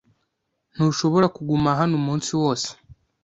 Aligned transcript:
Ntushobora 0.73 1.27
kuguma 1.35 1.69
hano 1.79 1.93
umunsi 2.01 2.29
wose. 2.41 2.69